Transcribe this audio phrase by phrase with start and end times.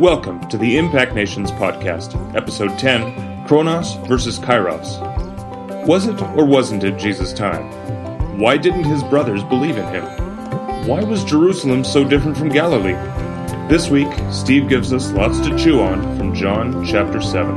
[0.00, 5.00] Welcome to the Impact Nations podcast, episode 10 Chronos versus Kairos.
[5.86, 7.64] Was it or wasn't it Jesus' time?
[8.38, 10.04] Why didn't his brothers believe in him?
[10.86, 12.92] Why was Jerusalem so different from Galilee?
[13.70, 17.56] This week, Steve gives us lots to chew on from John chapter 7.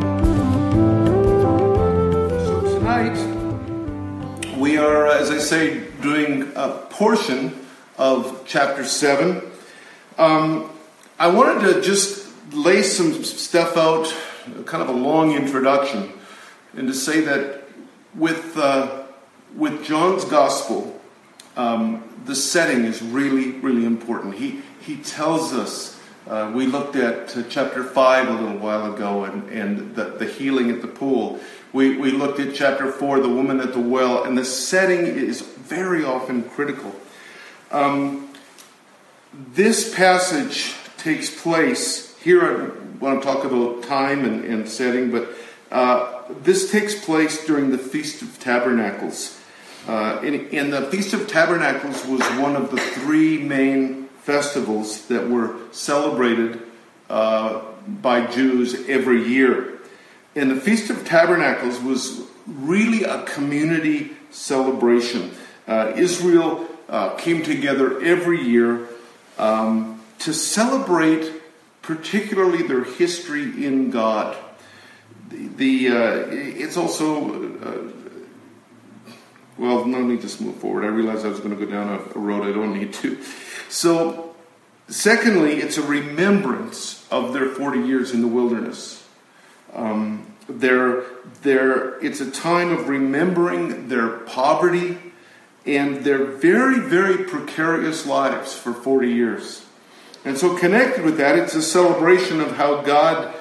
[2.39, 7.53] So tonight, we are, uh, as I say, doing a portion
[7.97, 9.41] of chapter 7.
[10.17, 10.69] Um,
[11.19, 14.13] I wanted to just lay some stuff out,
[14.65, 16.11] kind of a long introduction,
[16.75, 17.63] and to say that
[18.15, 19.03] with, uh,
[19.55, 20.99] with John's gospel,
[21.55, 24.35] um, the setting is really, really important.
[24.35, 29.25] He, he tells us, uh, we looked at uh, chapter 5 a little while ago
[29.25, 31.39] and, and the, the healing at the pool.
[31.73, 35.41] We, we looked at chapter 4, the woman at the well, and the setting is
[35.41, 36.95] very often critical.
[37.71, 38.31] Um,
[39.33, 45.29] this passage takes place here I want to talk about time and, and setting, but
[45.71, 49.39] uh, this takes place during the Feast of Tabernacles.
[49.87, 55.29] Uh, and, and, the Feast of Tabernacles was one of the three main festivals that
[55.29, 56.61] were celebrated
[57.09, 59.79] uh, by Jews every year.
[60.35, 65.31] And the Feast of Tabernacles was really a community celebration.
[65.67, 68.87] Uh, Israel uh, came together every year
[69.37, 71.38] um, to celebrate
[71.89, 74.37] particularly their history in God.
[75.29, 77.91] The, the uh, it's also uh,
[79.57, 79.85] well.
[79.85, 80.83] No need to move forward.
[80.83, 83.17] I realized I was going to go down a, a road I don't need to.
[83.69, 84.35] So,
[84.87, 89.03] secondly, it's a remembrance of their forty years in the wilderness.
[89.73, 91.05] Um, their,
[91.43, 94.97] it's a time of remembering their poverty
[95.65, 99.65] and their very, very precarious lives for 40 years.
[100.29, 103.33] And so, connected with that, it's a celebration of how God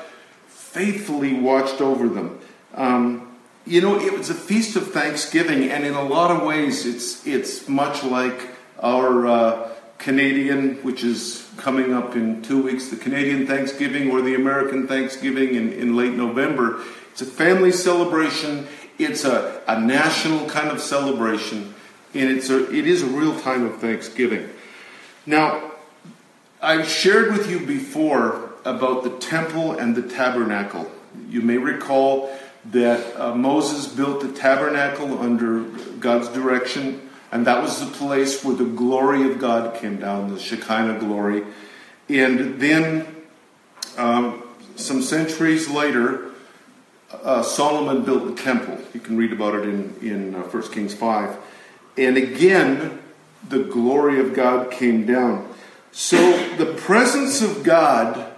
[0.47, 2.41] faithfully watched over them.
[2.73, 3.37] Um,
[3.67, 7.27] you know, it was a feast of Thanksgiving, and in a lot of ways, it's
[7.27, 8.41] it's much like
[8.81, 14.35] our uh, Canadian, which is coming up in two weeks, the Canadian Thanksgiving or the
[14.35, 16.83] American Thanksgiving in, in late November.
[17.13, 18.67] It's a family celebration.
[18.97, 21.75] It's a, a national kind of celebration,
[22.15, 24.49] and it's a it is a real time of Thanksgiving.
[25.27, 25.68] Now,
[26.61, 30.91] I've shared with you before about the temple and the tabernacle.
[31.29, 32.37] You may recall
[32.73, 35.63] that uh, Moses built the tabernacle under
[36.01, 40.41] God's direction, and that was the place where the glory of God came down, the
[40.41, 41.45] Shekinah glory.
[42.09, 43.07] And then,
[43.97, 44.43] um,
[44.75, 46.33] some centuries later,
[47.13, 48.79] uh, Solomon built the temple.
[48.93, 51.37] You can read about it in, in uh, 1 Kings 5.
[51.97, 52.99] And again,
[53.49, 55.48] the glory of God came down.
[55.99, 56.17] So
[56.55, 58.33] the presence of God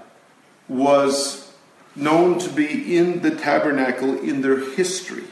[0.66, 1.52] was
[1.94, 5.24] known to be in the tabernacle in their history.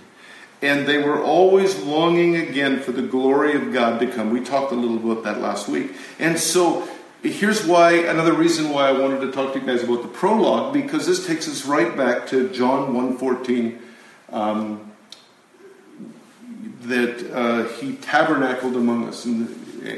[0.61, 4.29] And they were always longing again for the glory of God to come.
[4.29, 5.93] We talked a little about that last week.
[6.19, 6.87] And so
[7.23, 10.75] here's why another reason why I wanted to talk to you guys about the prologue,
[10.75, 13.81] because this takes us right back to John 1.14.
[14.29, 14.93] Um,
[16.83, 19.25] that uh, he tabernacled among us.
[19.25, 19.49] And,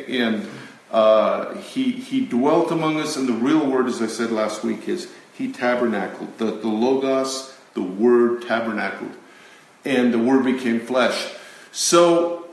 [0.08, 0.48] and
[0.90, 4.88] uh, he, he dwelt among us, and the real word, as I said last week,
[4.88, 6.38] is he tabernacled.
[6.38, 9.12] The, the Logos, the word tabernacled.
[9.84, 11.32] And the word became flesh.
[11.72, 12.48] So,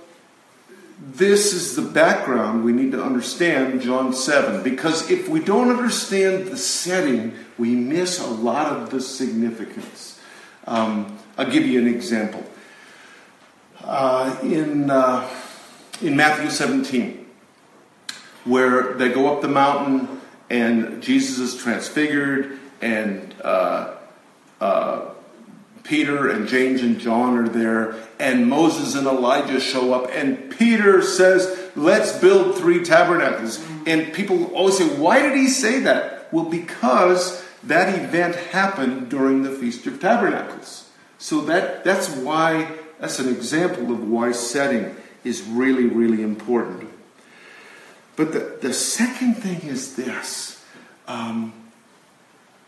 [0.99, 4.63] this is the background we need to understand John 7.
[4.63, 10.19] Because if we don't understand the setting, we miss a lot of the significance.
[10.65, 12.43] Um, I'll give you an example.
[13.83, 15.29] Uh, in, uh,
[16.01, 17.26] in Matthew 17,
[18.47, 23.95] where they go up the mountain and Jesus is transfigured, and uh,
[24.61, 25.09] uh,
[25.83, 31.01] Peter and James and John are there, and Moses and Elijah show up, and Peter
[31.01, 33.63] says, Let's build three tabernacles.
[33.85, 36.31] And people always say, Why did he say that?
[36.33, 40.89] Well, because that event happened during the Feast of Tabernacles.
[41.17, 46.87] So that, that's why, that's an example of why setting is really, really important.
[48.17, 50.61] But the, the second thing is this
[51.07, 51.53] um,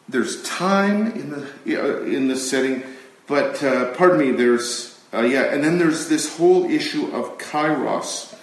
[0.07, 2.83] there's time in the, uh, in the setting,
[3.27, 8.35] but uh, pardon me, there's, uh, yeah, and then there's this whole issue of kairos.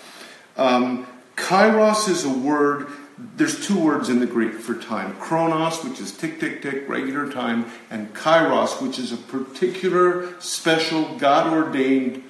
[0.57, 1.07] Um,
[1.37, 2.89] kairos is a word,
[3.19, 7.31] there's two words in the Greek for time chronos, which is tick, tick, tick, regular
[7.33, 12.23] time, and kairos, which is a particular, special, God ordained,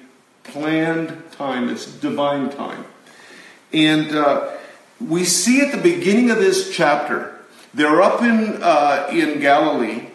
[0.43, 1.69] planned time.
[1.69, 2.85] It's divine time.
[3.73, 4.56] And uh,
[4.99, 7.33] we see at the beginning of this chapter
[7.73, 10.07] They're up in, uh, in Galilee,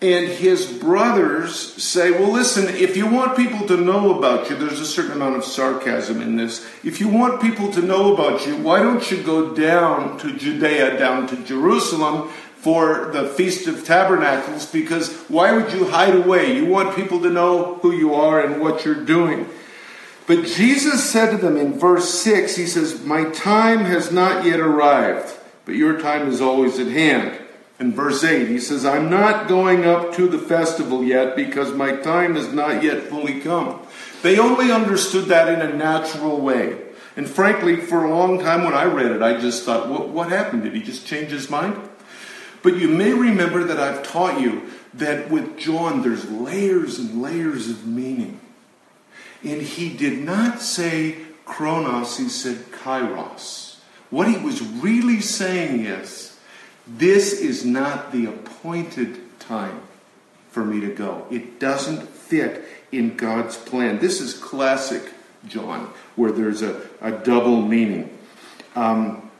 [0.00, 4.80] and his brothers say, Well, listen, if you want people to know about you, there's
[4.80, 6.66] a certain amount of sarcasm in this.
[6.84, 10.98] If you want people to know about you, why don't you go down to Judea,
[10.98, 14.66] down to Jerusalem for the Feast of Tabernacles?
[14.66, 16.56] Because why would you hide away?
[16.56, 19.48] You want people to know who you are and what you're doing.
[20.28, 24.60] But Jesus said to them in verse 6, He says, My time has not yet
[24.60, 25.34] arrived,
[25.64, 27.40] but your time is always at hand.
[27.80, 31.96] In verse 8, he says, I'm not going up to the festival yet because my
[31.96, 33.80] time has not yet fully come.
[34.20, 36.76] They only understood that in a natural way.
[37.16, 40.28] And frankly, for a long time when I read it, I just thought, what, what
[40.28, 40.64] happened?
[40.64, 41.80] Did he just change his mind?
[42.62, 47.70] But you may remember that I've taught you that with John, there's layers and layers
[47.70, 48.40] of meaning.
[49.42, 53.76] And he did not say chronos, he said kairos.
[54.10, 56.38] What he was really saying is,
[56.86, 59.82] this is not the appointed time
[60.50, 61.26] for me to go.
[61.30, 63.98] It doesn't fit in God's plan.
[63.98, 65.02] This is classic
[65.46, 68.16] John, where there's a, a double meaning.
[68.74, 69.30] Um,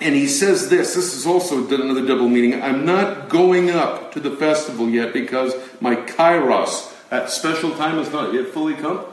[0.00, 2.60] and he says this this is also another double meaning.
[2.62, 8.12] I'm not going up to the festival yet because my kairos, that special time, has
[8.12, 9.04] not yet fully come.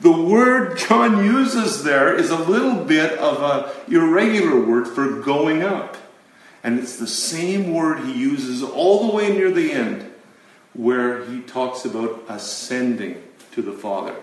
[0.00, 5.62] The word John uses there is a little bit of an irregular word for going
[5.62, 5.96] up.
[6.62, 10.12] And it's the same word he uses all the way near the end
[10.74, 13.22] where he talks about ascending
[13.52, 14.14] to the Father.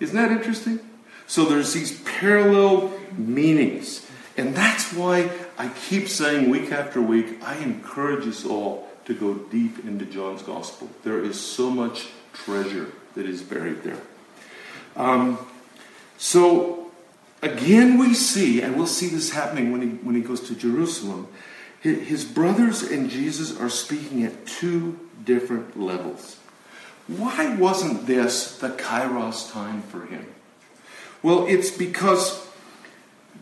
[0.00, 0.80] Isn't that interesting?
[1.26, 4.06] So there's these parallel meanings.
[4.36, 9.34] And that's why I keep saying week after week, I encourage us all to go
[9.34, 10.90] deep into John's Gospel.
[11.04, 14.00] There is so much treasure that is buried there.
[14.96, 15.38] Um,
[16.18, 16.90] so
[17.42, 21.28] again, we see, and we'll see this happening when he, when he goes to Jerusalem,
[21.80, 26.36] his brothers and Jesus are speaking at two different levels.
[27.06, 30.26] Why wasn't this the Kairos time for him?
[31.22, 32.46] Well, it's because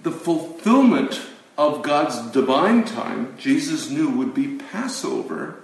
[0.02, 1.22] the fulfillment
[1.56, 5.62] of God's divine time, Jesus knew would be Passover,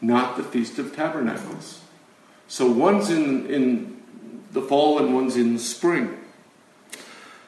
[0.00, 1.80] not the Feast of Tabernacles.
[2.48, 3.99] So one's in, in
[4.52, 6.18] the fall and one's in the spring.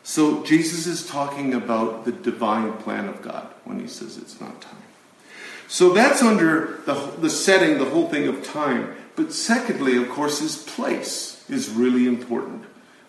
[0.02, 4.60] So Jesus is talking about the divine plan of God when he says it's not
[4.60, 4.76] time.
[5.69, 8.94] So that's under the, the setting, the whole thing of time.
[9.16, 12.64] But secondly, of course, his place is really important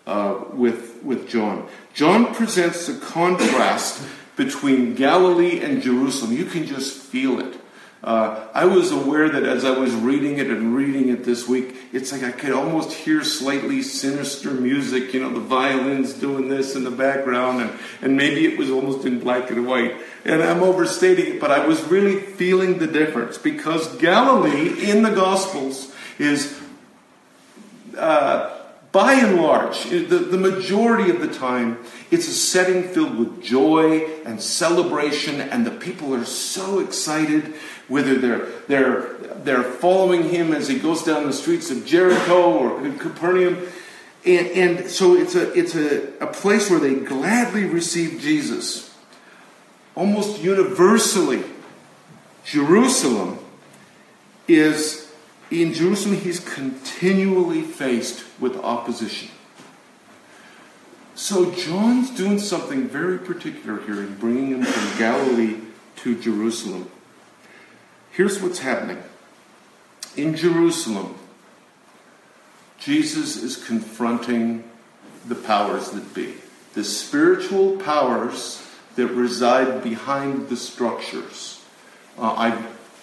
[0.06, 1.68] uh, with, with John.
[1.92, 4.06] John presents a contrast
[4.36, 6.32] between Galilee and Jerusalem.
[6.32, 7.58] You can just feel it.
[8.04, 11.74] Uh, I was aware that as I was reading it and reading it this week,
[11.90, 16.76] it's like I could almost hear slightly sinister music, you know, the violins doing this
[16.76, 17.72] in the background, and,
[18.02, 19.96] and maybe it was almost in black and white.
[20.26, 25.14] And I'm overstating it, but I was really feeling the difference because Galilee in the
[25.14, 26.60] Gospels is.
[27.96, 28.50] Uh,
[28.92, 31.78] by and large, the, the majority of the time,
[32.14, 37.54] it's a setting filled with joy and celebration, and the people are so excited
[37.88, 42.90] whether they're, they're, they're following him as he goes down the streets of Jericho or
[42.98, 43.66] Capernaum.
[44.24, 48.96] And, and so it's, a, it's a, a place where they gladly receive Jesus.
[49.96, 51.42] Almost universally,
[52.44, 53.38] Jerusalem
[54.46, 55.12] is,
[55.50, 59.30] in Jerusalem, he's continually faced with opposition.
[61.24, 65.56] So John's doing something very particular here in bringing him from Galilee
[65.96, 66.90] to Jerusalem.
[68.10, 69.02] Here's what's happening.
[70.18, 71.14] In Jerusalem,
[72.78, 74.64] Jesus is confronting
[75.26, 76.34] the powers that be,
[76.74, 78.62] the spiritual powers
[78.96, 81.64] that reside behind the structures.
[82.18, 82.50] Uh, I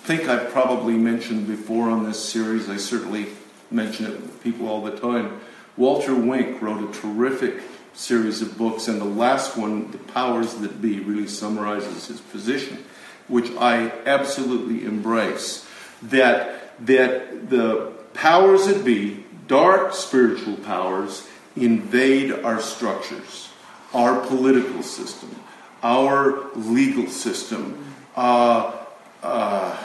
[0.04, 3.30] think I've probably mentioned before on this series, I certainly
[3.72, 5.42] mention it with people all the time.
[5.76, 7.64] Walter Wink wrote a terrific
[7.94, 12.84] series of books, and the last one, The Powers That Be, really summarizes his position
[13.32, 15.66] which I absolutely embrace,
[16.04, 23.50] that, that the powers that be, dark spiritual powers, invade our structures,
[23.94, 25.34] our political system,
[25.82, 28.76] our legal system, uh,
[29.24, 29.78] uh,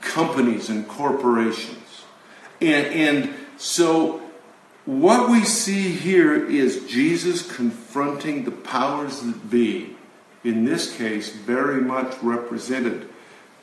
[0.00, 2.04] companies and corporations.
[2.62, 4.22] And, and so
[4.88, 9.98] what we see here is Jesus confronting the powers that be
[10.44, 13.06] in this case, very much represented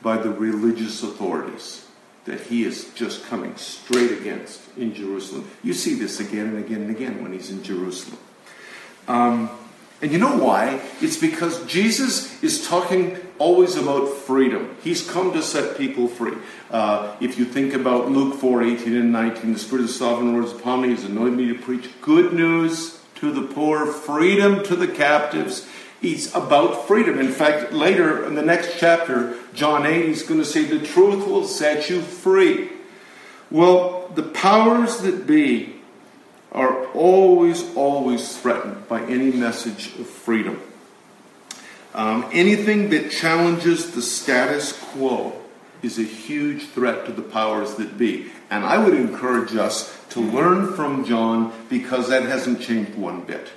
[0.02, 1.84] by the religious authorities
[2.26, 5.50] that he is just coming straight against in Jerusalem.
[5.64, 8.18] You see this again and again and again when he's in Jerusalem.
[9.08, 9.50] Um,
[10.00, 10.80] and you know why?
[11.00, 14.76] It's because Jesus is, talking always about freedom.
[14.82, 16.36] He's come to set people free.
[16.70, 20.32] Uh, if you think about Luke 4 18 and 19, the Spirit of the Sovereign
[20.32, 24.62] Lord is upon me, He's anointed me to preach good news to the poor, freedom
[24.64, 25.68] to the captives.
[26.02, 27.18] It's about freedom.
[27.18, 31.26] In fact, later in the next chapter, John 8, he's going to say, The truth
[31.26, 32.70] will set you free.
[33.50, 35.76] Well, the powers that be
[36.52, 40.60] are always, always threatened by any message of freedom.
[41.96, 45.32] Um, anything that challenges the status quo
[45.82, 48.30] is a huge threat to the powers that be.
[48.50, 53.48] And I would encourage us to learn from John because that hasn't changed one bit.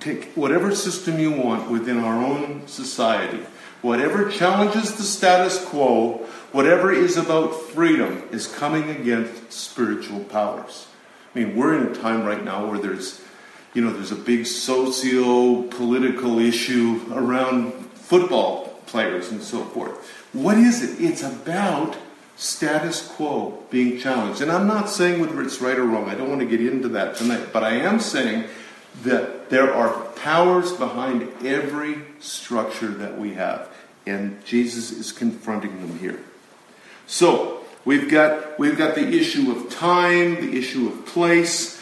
[0.00, 3.44] Take whatever system you want within our own society,
[3.82, 10.88] whatever challenges the status quo, whatever is about freedom, is coming against spiritual powers.
[11.34, 13.19] I mean, we're in a time right now where there's,
[13.74, 19.92] you know, there's a big socio-political issue around football players and so forth.
[20.32, 21.00] What is it?
[21.00, 21.96] It's about
[22.36, 24.40] status quo being challenged.
[24.40, 26.08] And I'm not saying whether it's right or wrong.
[26.08, 27.48] I don't want to get into that tonight.
[27.52, 28.44] But I am saying
[29.02, 33.68] that there are powers behind every structure that we have.
[34.06, 36.20] And Jesus is confronting them here.
[37.06, 41.79] So, we've got, we've got the issue of time, the issue of place.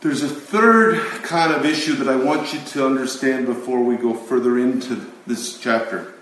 [0.00, 4.14] There's a third kind of issue that I want you to understand before we go
[4.14, 6.14] further into this chapter.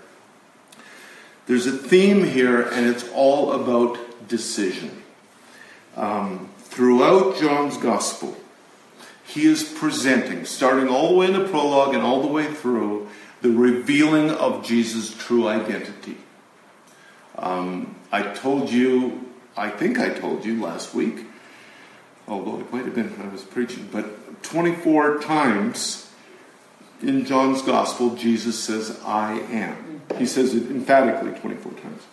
[1.45, 5.01] There's a theme here, and it's all about decision.
[5.95, 8.35] Um, throughout John's Gospel,
[9.25, 13.07] he is presenting, starting all the way in the prologue and all the way through,
[13.41, 16.17] the revealing of Jesus' true identity.
[17.37, 21.25] Um, I told you, I think I told you last week,
[22.29, 26.09] although it might have been when I was preaching, but 24 times
[27.01, 30.01] in John's Gospel, Jesus says, I am.
[30.17, 32.03] He says it emphatically 24 times.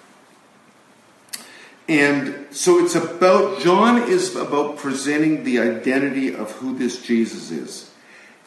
[1.88, 7.90] And so it's about, John is about presenting the identity of who this Jesus is.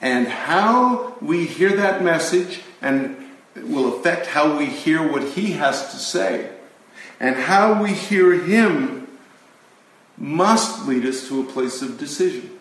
[0.02, 3.18] And how we hear that message and
[3.56, 6.52] will affect how we hear what he has to say.
[7.20, 8.99] And how we hear him
[10.20, 12.52] must lead us to a place of decision.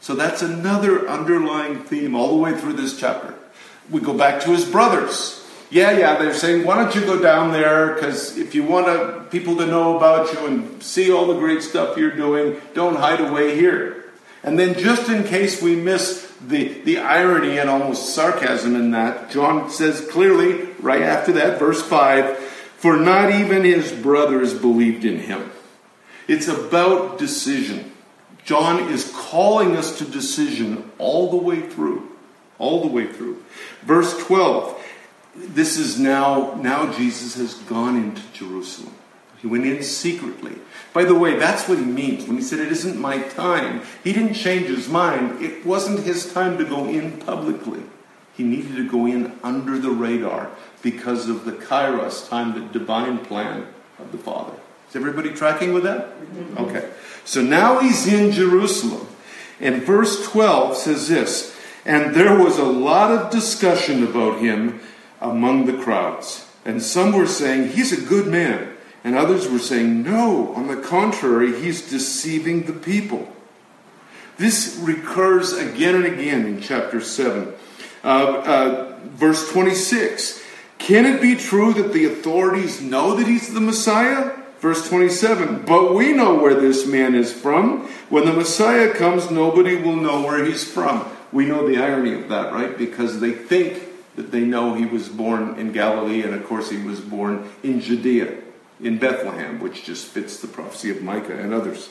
[0.00, 3.34] So that's another underlying theme all the way through this chapter.
[3.90, 5.40] We go back to his brothers
[5.70, 7.94] yeah, yeah, they're saying, why don't you go down there?
[7.94, 11.62] Because if you want to, people to know about you and see all the great
[11.62, 14.04] stuff you're doing, don't hide away here.
[14.42, 19.30] And then, just in case we miss the, the irony and almost sarcasm in that,
[19.30, 25.20] John says clearly, right after that, verse 5 For not even his brothers believed in
[25.20, 25.52] him.
[26.30, 27.92] It's about decision.
[28.44, 32.08] John is calling us to decision all the way through.
[32.58, 33.42] All the way through.
[33.82, 34.80] Verse 12
[35.34, 38.94] this is now, now Jesus has gone into Jerusalem.
[39.38, 40.56] He went in secretly.
[40.92, 43.82] By the way, that's what he means when he said, It isn't my time.
[44.04, 45.42] He didn't change his mind.
[45.42, 47.82] It wasn't his time to go in publicly.
[48.36, 50.50] He needed to go in under the radar
[50.82, 53.66] because of the kairos time, the divine plan
[53.98, 54.59] of the Father.
[54.90, 56.08] Is everybody tracking with that?
[56.58, 56.90] Okay.
[57.24, 59.06] So now he's in Jerusalem.
[59.60, 64.80] And verse 12 says this And there was a lot of discussion about him
[65.20, 66.44] among the crowds.
[66.64, 68.76] And some were saying, He's a good man.
[69.04, 73.32] And others were saying, No, on the contrary, he's deceiving the people.
[74.38, 77.52] This recurs again and again in chapter 7.
[78.02, 80.42] Uh, uh, verse 26
[80.78, 84.39] Can it be true that the authorities know that he's the Messiah?
[84.60, 87.88] Verse 27 But we know where this man is from.
[88.10, 91.10] When the Messiah comes, nobody will know where he's from.
[91.32, 92.76] We know the irony of that, right?
[92.76, 93.82] Because they think
[94.16, 97.80] that they know he was born in Galilee, and of course, he was born in
[97.80, 98.36] Judea,
[98.80, 101.88] in Bethlehem, which just fits the prophecy of Micah and others.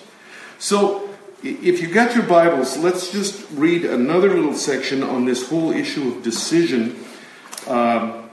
[0.60, 1.10] So,
[1.42, 6.10] if you've got your Bibles, let's just read another little section on this whole issue
[6.10, 7.04] of decision,
[7.68, 8.30] um,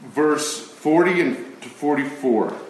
[0.00, 2.65] verse 40 and to 44.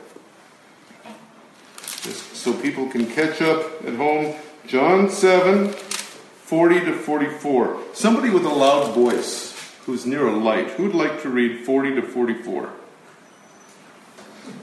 [2.46, 4.32] So people can catch up at home.
[4.68, 7.82] John 7, 40 to 44.
[7.92, 10.68] Somebody with a loud voice who's near a light.
[10.70, 12.70] Who'd like to read 40 to 44?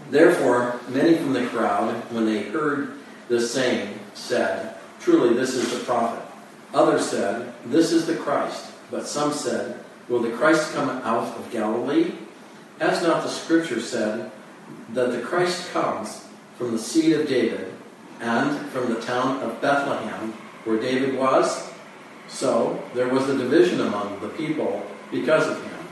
[0.09, 5.83] Therefore, many from the crowd, when they heard the saying, said, Truly, this is the
[5.83, 6.23] prophet.
[6.73, 8.65] Others said, This is the Christ.
[8.91, 12.13] But some said, Will the Christ come out of Galilee?
[12.79, 14.31] Has not the scripture said
[14.93, 16.25] that the Christ comes
[16.57, 17.72] from the seed of David
[18.19, 21.71] and from the town of Bethlehem, where David was?
[22.27, 25.87] So there was a division among the people because of him.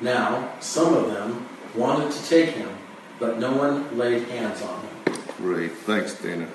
[0.00, 2.70] Now, some of them wanted to take him,
[3.18, 5.14] but no one laid hands on him.
[5.38, 5.72] Great.
[5.72, 6.48] Thanks, Dana.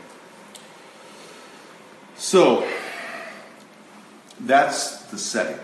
[2.16, 2.68] So,
[4.42, 5.60] that's the setting.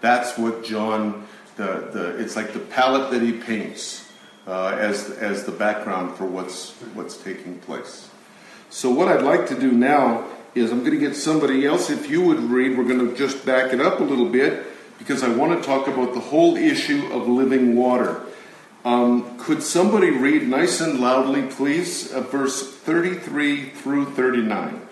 [0.00, 1.26] That's what John,
[1.56, 4.10] the, the it's like the palette that he paints
[4.46, 8.08] uh, as, as the background for what's, what's taking place.
[8.72, 10.24] So, what I'd like to do now
[10.54, 13.44] is I'm going to get somebody else, if you would read, we're going to just
[13.44, 14.64] back it up a little bit
[14.98, 18.22] because I want to talk about the whole issue of living water.
[18.82, 24.88] Um, could somebody read nice and loudly, please, uh, verse 33 through 39?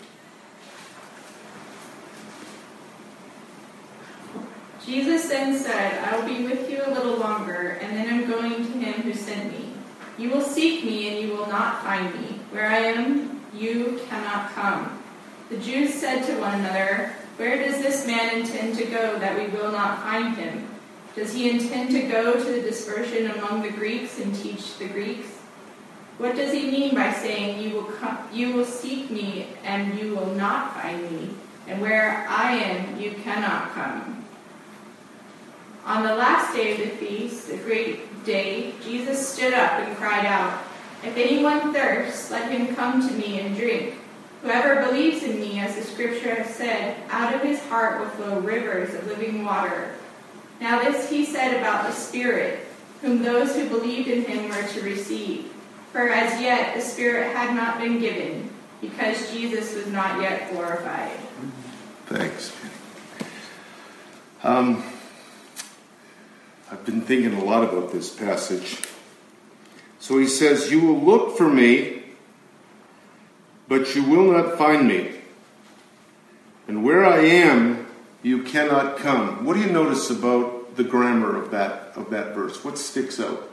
[4.84, 8.56] Jesus then said, I will be with you a little longer, and then I'm going
[8.56, 9.72] to him who sent me.
[10.18, 12.40] You will seek me, and you will not find me.
[12.50, 14.98] Where I am, you cannot come.
[15.50, 19.48] The Jews said to one another, Where does this man intend to go that we
[19.48, 20.66] will not find him?
[21.14, 25.28] Does he intend to go to the dispersion among the Greeks and teach the Greeks?
[26.18, 30.14] What does he mean by saying, You will, come, you will seek me, and you
[30.14, 31.30] will not find me?
[31.66, 34.24] And where I am, you cannot come.
[35.84, 40.26] On the last day of the feast, the great day, Jesus stood up and cried
[40.26, 40.62] out,
[41.02, 43.94] If anyone thirsts, let him come to me and drink.
[44.42, 48.40] Whoever believes in me, as the scripture has said, out of his heart will flow
[48.40, 49.94] rivers of living water.
[50.60, 52.66] Now this he said about the Spirit,
[53.00, 55.52] whom those who believed in him were to receive.
[55.92, 61.18] For as yet the Spirit had not been given, because Jesus was not yet glorified.
[62.06, 62.54] Thanks.
[64.42, 64.82] Um,
[66.70, 68.80] I've been thinking a lot about this passage.
[70.00, 72.02] So he says, You will look for me,
[73.68, 75.12] but you will not find me.
[76.66, 77.86] And where I am,
[78.22, 79.44] you cannot come.
[79.44, 82.64] What do you notice about the grammar of that, of that verse?
[82.64, 83.48] What sticks out?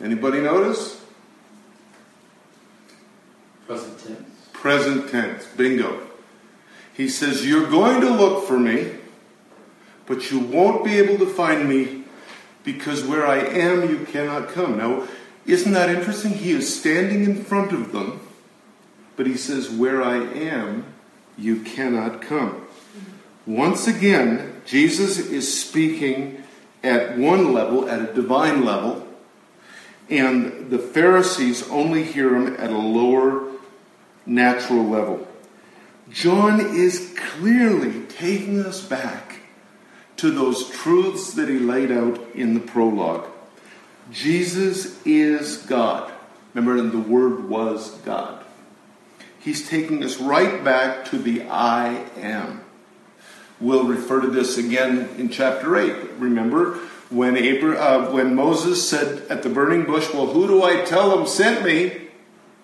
[0.00, 1.04] Anybody notice?
[3.66, 4.48] Present tense.
[4.52, 5.46] Present tense.
[5.56, 6.06] Bingo.
[6.94, 8.97] He says, You're going to look for me,
[10.08, 12.02] but you won't be able to find me
[12.64, 14.78] because where I am, you cannot come.
[14.78, 15.06] Now,
[15.46, 16.32] isn't that interesting?
[16.32, 18.20] He is standing in front of them,
[19.16, 20.86] but he says, Where I am,
[21.36, 22.66] you cannot come.
[23.46, 26.42] Once again, Jesus is speaking
[26.82, 29.06] at one level, at a divine level,
[30.10, 33.50] and the Pharisees only hear him at a lower
[34.24, 35.26] natural level.
[36.10, 39.27] John is clearly taking us back
[40.18, 43.26] to those truths that he laid out in the prologue.
[44.10, 46.12] Jesus is God.
[46.54, 48.44] Remember, the Word was God.
[49.38, 52.64] He's taking us right back to the I am.
[53.60, 56.12] We'll refer to this again in chapter 8.
[56.18, 56.74] Remember
[57.10, 61.16] when, Abraham, uh, when Moses said at the burning bush, Well, who do I tell
[61.16, 61.88] them sent me?
[61.88, 62.08] He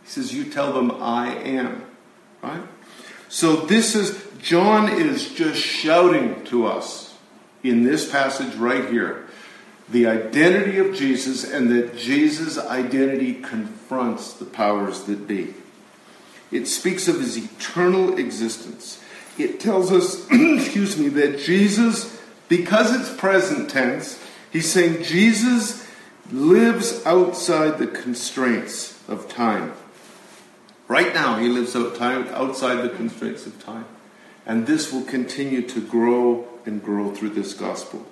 [0.05, 1.85] says, You tell them I am.
[2.43, 2.63] Right?
[3.29, 7.14] So this is, John is just shouting to us
[7.65, 9.27] in this passage right here
[9.89, 15.55] the identity of Jesus and that Jesus' identity confronts the powers that be.
[16.51, 19.03] It speaks of his eternal existence.
[19.37, 25.87] It tells us, excuse me, that Jesus, because it's present tense, he's saying Jesus
[26.31, 29.75] lives outside the constraints of time.
[30.89, 33.87] Right now, he lives outside the constraints of time.
[34.47, 38.07] And this will continue to grow and grow through this gospel.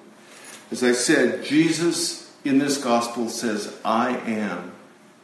[0.71, 4.73] As I said, Jesus in this gospel says, I am,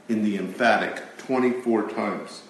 [0.08, 2.42] in the emphatic 24 times.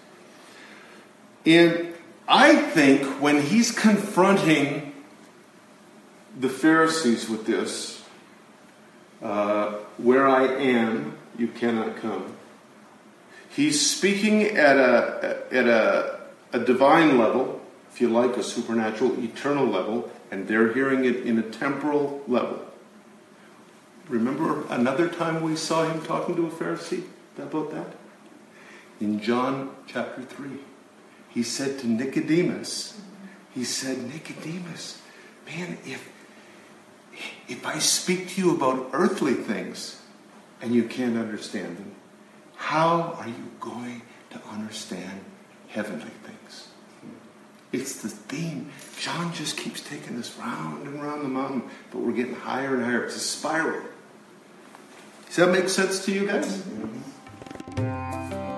[1.46, 1.94] And
[2.26, 4.92] I think when he's confronting
[6.38, 8.04] the Pharisees with this,
[9.22, 12.36] uh, where I am, you cannot come.
[13.50, 16.20] He's speaking at a, at a,
[16.52, 17.60] a divine level,
[17.90, 22.64] if you like, a supernatural, eternal level, and they're hearing it in a temporal level.
[24.08, 27.04] Remember another time we saw him talking to a Pharisee
[27.36, 27.86] about that?
[29.00, 30.50] In John chapter 3.
[31.28, 33.00] He said to Nicodemus,
[33.54, 35.00] he said, Nicodemus,
[35.46, 36.10] man, if,
[37.48, 40.00] if I speak to you about earthly things
[40.60, 41.94] and you can't understand them,
[42.56, 45.20] how are you going to understand
[45.68, 46.67] heavenly things?
[47.70, 48.70] It's the theme.
[48.98, 52.82] John just keeps taking us round and round the mountain, but we're getting higher and
[52.82, 53.04] higher.
[53.04, 53.82] It's a spiral.
[55.26, 56.46] Does that make sense to you guys?
[56.62, 56.98] Mm-hmm.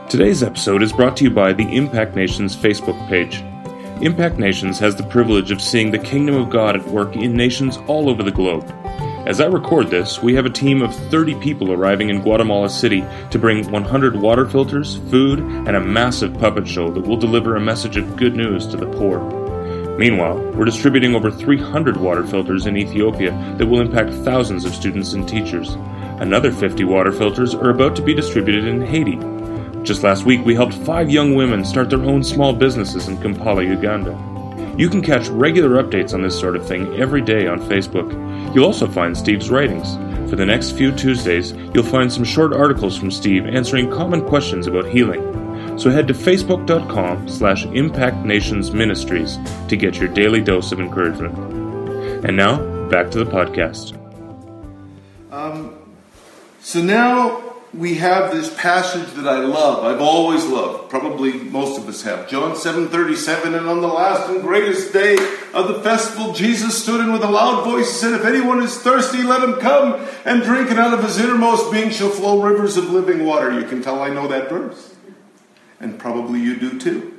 [0.09, 3.43] Today's episode is brought to you by the Impact Nations Facebook page.
[4.03, 7.79] Impact Nations has the privilege of seeing the kingdom of God at work in nations
[7.89, 8.73] all over the globe.
[9.31, 13.05] As I record this, we have a team of 30 people arriving in Guatemala City
[13.31, 17.61] to bring 100 water filters, food, and a massive puppet show that will deliver a
[17.61, 19.21] message of good news to the poor.
[19.97, 25.13] Meanwhile, we're distributing over 300 water filters in Ethiopia that will impact thousands of students
[25.13, 25.75] and teachers.
[26.19, 29.15] Another 50 water filters are about to be distributed in Haiti.
[29.85, 33.63] Just last week, we helped five young women start their own small businesses in Kampala,
[33.63, 34.30] Uganda.
[34.77, 38.11] You can catch regular updates on this sort of thing every day on Facebook.
[38.55, 39.97] You'll also find Steve's writings.
[40.31, 44.67] For the next few Tuesdays, you'll find some short articles from Steve answering common questions
[44.67, 45.79] about healing.
[45.79, 51.37] So head to facebook.com slash impactnationsministries to get your daily dose of encouragement.
[52.25, 53.97] And now, back to the podcast.
[55.33, 55.79] Um,
[56.61, 59.85] so now we have this passage that I love.
[59.85, 60.91] I've always loved.
[60.91, 62.29] Probably most of us have.
[62.29, 65.15] John 7:37 and on the last and greatest day
[65.55, 69.23] of the festival Jesus stood and with a loud voice said if anyone is thirsty
[69.23, 72.91] let him come and drink and out of his innermost being shall flow rivers of
[72.91, 73.53] living water.
[73.53, 74.95] You can tell I know that verse.
[75.79, 77.19] And probably you do too.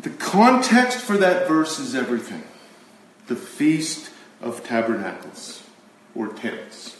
[0.00, 2.42] The context for that verse is everything.
[3.28, 4.10] The feast
[4.42, 5.62] of tabernacles
[6.14, 6.96] or tents.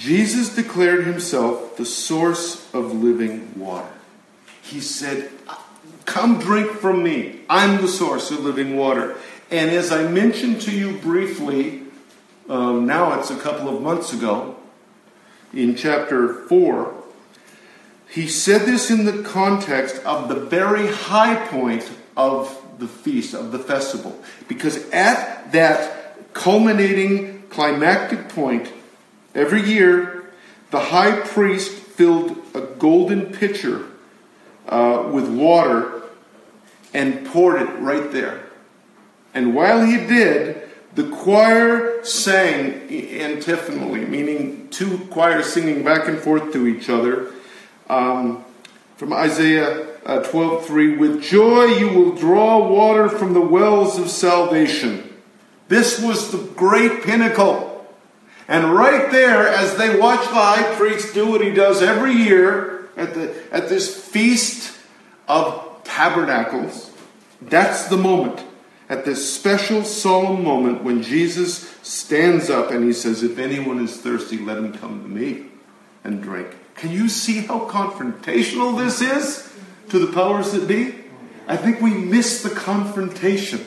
[0.00, 3.92] Jesus declared himself the source of living water.
[4.62, 5.30] He said,
[6.06, 7.42] Come drink from me.
[7.50, 9.18] I'm the source of living water.
[9.50, 11.82] And as I mentioned to you briefly,
[12.48, 14.56] um, now it's a couple of months ago,
[15.52, 16.94] in chapter 4,
[18.08, 23.52] he said this in the context of the very high point of the feast, of
[23.52, 24.18] the festival.
[24.48, 28.72] Because at that culminating climactic point,
[29.34, 30.24] every year,
[30.70, 33.86] the high priest filled a golden pitcher
[34.68, 36.02] uh, with water
[36.94, 38.46] and poured it right there.
[39.34, 46.52] And while he did, the choir sang antiphonally, meaning two choirs singing back and forth
[46.52, 47.32] to each other.
[47.88, 48.44] Um,
[48.96, 55.16] from Isaiah uh, 12:3, with joy you will draw water from the wells of salvation.
[55.68, 57.69] This was the great pinnacle.
[58.50, 62.88] And right there, as they watch the high priest do what he does every year
[62.96, 64.76] at, the, at this feast
[65.28, 66.90] of tabernacles,
[67.40, 68.44] that's the moment.
[68.88, 73.96] At this special, solemn moment when Jesus stands up and he says, If anyone is
[74.00, 75.46] thirsty, let him come to me
[76.02, 76.56] and drink.
[76.74, 79.48] Can you see how confrontational this is
[79.90, 80.96] to the powers that be?
[81.46, 83.64] I think we miss the confrontation.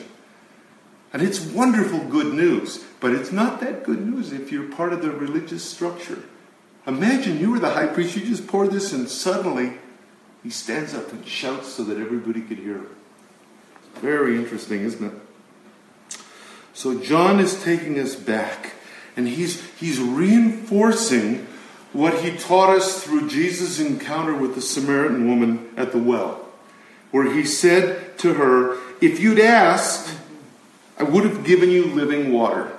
[1.14, 5.00] And it's wonderful good news, but it's not that good news if you're part of
[5.00, 6.24] the religious structure.
[6.88, 9.74] Imagine you were the high priest, you just pour this, and suddenly
[10.42, 12.88] he stands up and shouts so that everybody could hear him.
[13.94, 16.18] Very interesting, isn't it?
[16.72, 18.72] So John is taking us back,
[19.16, 21.46] and he's, he's reinforcing
[21.92, 26.48] what he taught us through Jesus' encounter with the Samaritan woman at the well,
[27.12, 30.18] where he said to her, If you'd asked,
[30.98, 32.72] I would have given you living water.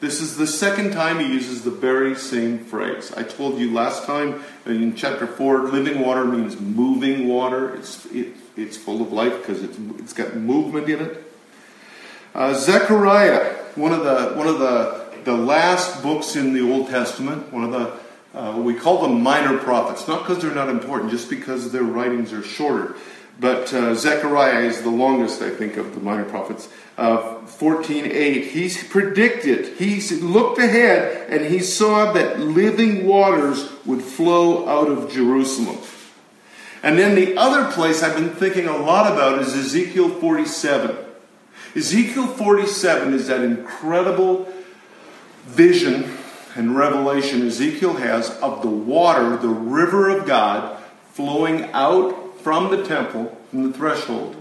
[0.00, 3.12] This is the second time he uses the very same phrase.
[3.16, 7.74] I told you last time in chapter 4, living water means moving water.
[7.74, 11.32] It's, it, it's full of life because it's, it's got movement in it.
[12.34, 17.52] Uh, Zechariah, one of the, one of the, the last books in the Old Testament,
[17.52, 17.98] one of the
[18.36, 22.34] uh, we call them minor prophets, not because they're not important, just because their writings
[22.34, 22.94] are shorter.
[23.40, 26.68] But uh, Zechariah is the longest, I think, of the minor prophets.
[26.96, 34.66] Uh, 14.8, he predicted, he looked ahead, and he saw that living waters would flow
[34.66, 35.78] out of Jerusalem.
[36.82, 40.96] And then the other place I've been thinking a lot about is Ezekiel 47.
[41.74, 44.48] Ezekiel 47 is that incredible
[45.44, 46.16] vision
[46.54, 50.80] and revelation Ezekiel has of the water, the river of God,
[51.12, 54.36] flowing out from the temple, from the threshold.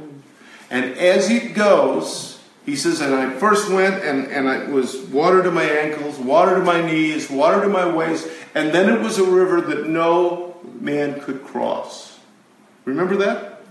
[0.69, 2.34] And as it goes,
[2.65, 6.55] he says, and I first went and, and it was water to my ankles, water
[6.55, 10.57] to my knees, water to my waist, and then it was a river that no
[10.79, 12.19] man could cross.
[12.83, 13.61] Remember that?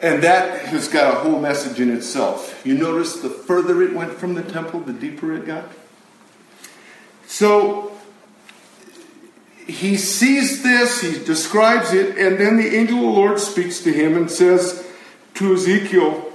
[0.00, 2.60] And that has got a whole message in itself.
[2.64, 5.64] You notice the further it went from the temple, the deeper it got?
[7.26, 7.92] So
[9.66, 13.92] he sees this, he describes it, and then the angel of the Lord speaks to
[13.92, 14.88] him and says
[15.34, 16.31] to Ezekiel,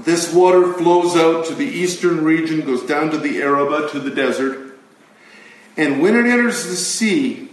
[0.00, 4.10] This water flows out to the eastern region, goes down to the Arabah, to the
[4.10, 4.66] desert,
[5.76, 7.50] and when it enters the sea,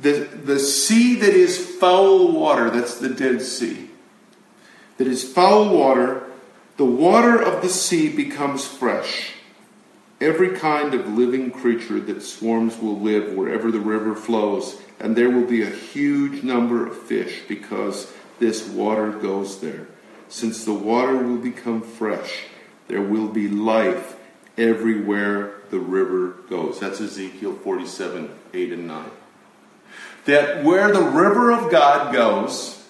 [0.00, 3.90] the, the sea that is foul water, that's the Dead Sea,
[4.98, 6.24] that is foul water,
[6.76, 9.32] the water of the sea becomes fresh.
[10.20, 15.30] Every kind of living creature that swarms will live wherever the river flows, and there
[15.30, 19.88] will be a huge number of fish because this water goes there.
[20.34, 22.46] Since the water will become fresh,
[22.88, 24.16] there will be life
[24.58, 26.80] everywhere the river goes.
[26.80, 29.10] That's Ezekiel 47 8 and 9.
[30.24, 32.84] That where the river of God goes,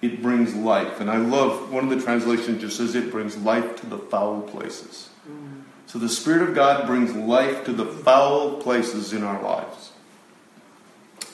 [0.00, 0.98] it brings life.
[0.98, 4.40] And I love one of the translations just says it brings life to the foul
[4.40, 5.10] places.
[5.28, 5.64] Mm.
[5.84, 9.92] So the Spirit of God brings life to the foul places in our lives.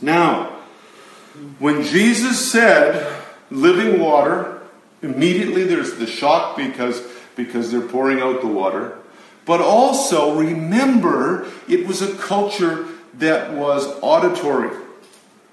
[0.01, 0.59] Now,
[1.61, 4.52] when Jesus said living water,
[5.03, 7.03] immediately there's the shock because,
[7.37, 8.99] because they're pouring out the water.
[9.45, 14.77] But also remember, it was a culture that was auditory.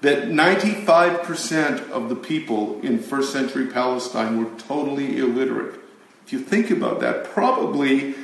[0.00, 5.78] That 95% of the people in first century Palestine were totally illiterate.
[6.24, 8.14] If you think about that, probably,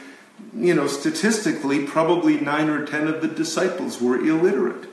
[0.55, 4.89] you know, statistically, probably 9 or 10 of the disciples were illiterate.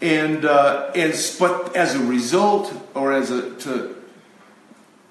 [0.00, 3.95] And, uh, as, but as a result, or as a, to,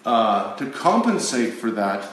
[0.05, 2.07] uh, to compensate for that,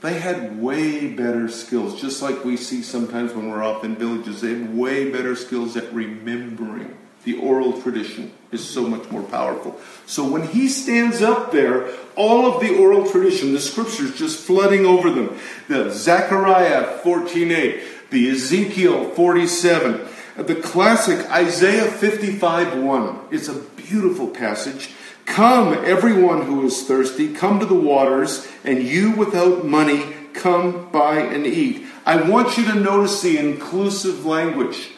[0.00, 4.40] they had way better skills, just like we see sometimes when we're off in villages.
[4.40, 6.96] They have way better skills at remembering.
[7.24, 9.78] The oral tradition is so much more powerful.
[10.06, 14.86] So when he stands up there, all of the oral tradition, the scriptures just flooding
[14.86, 15.36] over them.
[15.66, 20.00] The Zechariah 14:8, the Ezekiel 47,
[20.36, 23.18] the classic Isaiah 55:1.
[23.32, 24.90] It's a beautiful passage.
[25.28, 31.20] Come, everyone who is thirsty, come to the waters, and you without money, come buy
[31.20, 31.86] and eat.
[32.04, 34.90] I want you to notice the inclusive language.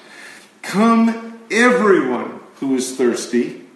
[0.62, 3.66] Come, everyone who is thirsty.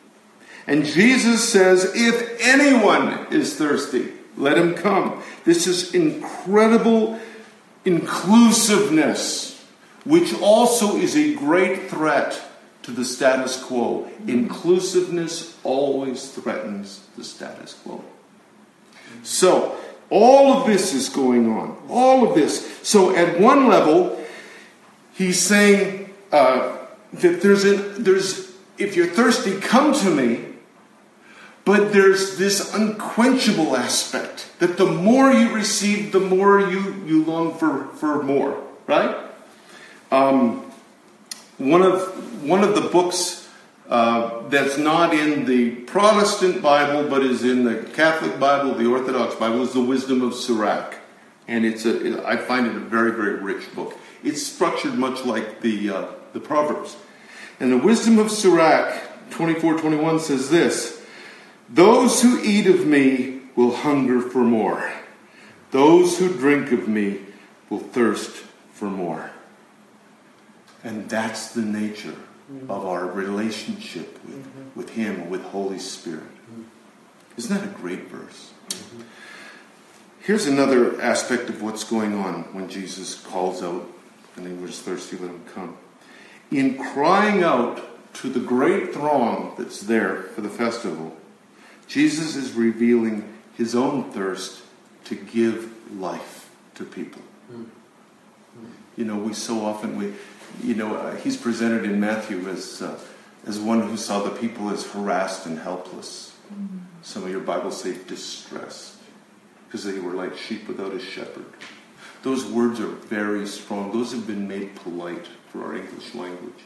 [0.67, 5.23] And Jesus says, if anyone is thirsty, let him come.
[5.45, 7.19] This is incredible
[7.85, 9.63] inclusiveness,
[10.05, 12.41] which also is a great threat
[12.85, 14.09] to the status quo.
[14.27, 18.05] Inclusiveness always threatens the status quo.
[19.23, 19.77] So,
[20.11, 21.77] all of this is going on.
[21.89, 22.79] All of this.
[22.83, 24.23] So, at one level,
[25.15, 26.77] he's saying uh,
[27.15, 30.47] that there's a, there's if you're thirsty, come to me.
[31.65, 37.57] But there's this unquenchable aspect that the more you receive, the more you, you long
[37.57, 39.17] for, for more, right?
[40.11, 40.64] Um,
[41.59, 43.49] one of one of the books
[43.89, 49.35] uh, that's not in the Protestant Bible but is in the Catholic Bible, the Orthodox
[49.35, 50.97] Bible, is the Wisdom of Sirach,
[51.47, 53.97] and it's a I find it a very very rich book.
[54.23, 56.97] It's structured much like the uh, the Proverbs,
[57.61, 61.03] and the Wisdom of Sirach 24:21 says this:
[61.69, 64.93] "Those who eat of me will hunger for more;
[65.71, 67.21] those who drink of me
[67.71, 68.31] will thirst
[68.73, 69.34] for more."
[70.85, 72.15] And that's the nature
[72.69, 74.79] of our relationship with, mm-hmm.
[74.79, 76.23] with Him, with Holy Spirit.
[76.23, 76.63] Mm-hmm.
[77.39, 78.53] Isn't that a great verse?
[78.69, 79.01] Mm-hmm.
[80.21, 83.87] Here's another aspect of what's going on when Jesus calls out,
[84.37, 85.77] and he was thirsty, let him come.
[86.51, 87.83] In crying out
[88.15, 91.15] to the great throng that's there for the festival,
[91.87, 94.63] Jesus is revealing his own thirst
[95.05, 97.23] to give life to people.
[98.97, 100.15] You know, we so often we
[100.63, 102.99] you know, uh, he's presented in Matthew as, uh,
[103.47, 106.37] as one who saw the people as harassed and helpless.
[106.53, 106.79] Mm-hmm.
[107.03, 108.97] Some of your Bibles say distressed,
[109.67, 111.47] because they were like sheep without a shepherd.
[112.23, 113.93] Those words are very strong.
[113.93, 116.65] Those have been made polite for our English language.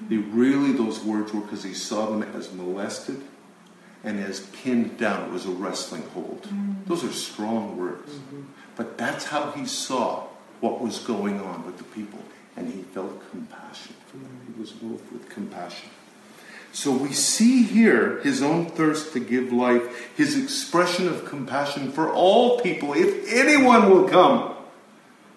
[0.00, 3.22] They really, those words were because he saw them as molested
[4.04, 5.28] and as pinned down.
[5.28, 6.42] It was a wrestling hold.
[6.42, 6.84] Mm-hmm.
[6.86, 8.12] Those are strong words.
[8.12, 8.42] Mm-hmm.
[8.76, 10.24] But that's how he saw
[10.60, 12.20] what was going on with the people
[12.56, 14.40] and he felt compassion for them.
[14.52, 15.90] He was moved with compassion.
[16.72, 22.12] So we see here his own thirst to give life, his expression of compassion for
[22.12, 22.92] all people.
[22.92, 24.54] If anyone will come,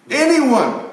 [0.10, 0.86] anyone.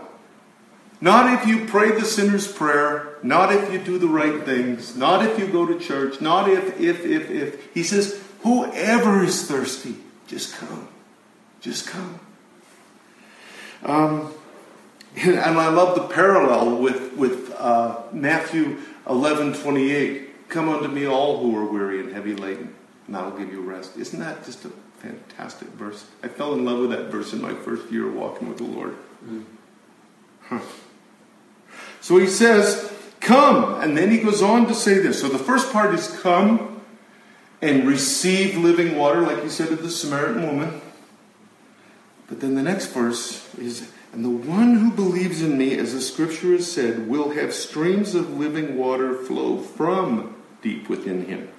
[1.01, 5.25] Not if you pray the sinner's prayer, not if you do the right things, not
[5.25, 7.75] if you go to church, not if, if, if, if.
[7.75, 10.89] He says, whoever is thirsty, just come.
[11.61, 12.21] Just come.
[13.85, 14.33] Um,
[15.17, 20.49] and I love the parallel with, with uh, Matthew 11 28.
[20.49, 22.75] Come unto me, all who are weary and heavy laden,
[23.07, 23.97] and I will give you rest.
[23.97, 26.07] Isn't that just a fantastic verse?
[26.23, 28.65] I fell in love with that verse in my first year of walking with the
[28.65, 28.97] Lord.
[29.25, 29.45] Mm.
[30.43, 30.61] Huh.
[32.01, 33.81] So he says, Come.
[33.83, 35.21] And then he goes on to say this.
[35.21, 36.81] So the first part is come
[37.61, 40.81] and receive living water, like he said to the Samaritan woman.
[42.29, 46.01] But then the next verse is, and the one who believes in me, as the
[46.01, 51.51] scripture has said, will have streams of living water flow from deep within him.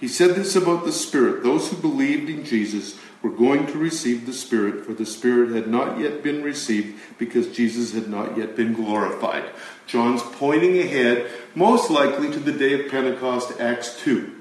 [0.00, 1.42] He said this about the Spirit.
[1.42, 5.68] Those who believed in Jesus were going to receive the Spirit, for the Spirit had
[5.68, 9.44] not yet been received because Jesus had not yet been glorified.
[9.86, 14.34] John's pointing ahead, most likely to the day of Pentecost, Acts 2.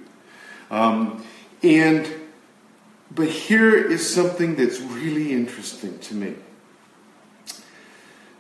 [0.72, 1.26] Um,
[1.62, 2.10] and
[3.12, 6.36] but here is something that's really interesting to me.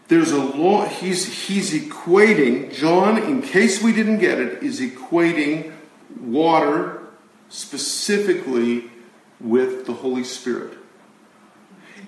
[0.07, 5.73] There's a law, he's, he's equating, John, in case we didn't get it, is equating
[6.19, 7.01] water
[7.49, 8.91] specifically
[9.39, 10.77] with the Holy Spirit.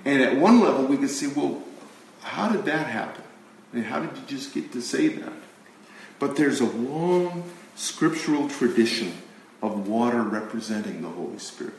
[0.06, 1.64] And at one level, we could say, well,
[2.22, 3.24] how did that happen?
[3.84, 5.34] How did you just get to say that?
[6.20, 9.14] But there's a long scriptural tradition
[9.62, 11.74] of water representing the Holy Spirit.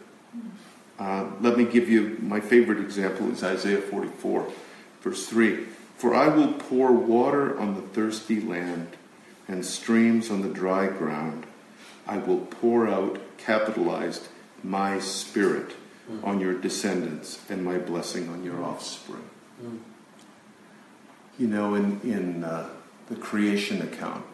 [0.99, 4.53] Uh, let me give you my favorite example is Isaiah 44,
[5.01, 5.67] verse 3.
[5.99, 8.97] For I will pour water on the thirsty land
[9.49, 11.45] and streams on the dry ground.
[12.07, 14.29] I will pour out, capitalized,
[14.63, 15.73] my spirit
[16.09, 16.25] mm.
[16.25, 19.29] on your descendants and my blessing on your offspring.
[19.61, 19.79] Mm.
[21.37, 22.71] You know, in, in uh,
[23.09, 24.25] the creation account,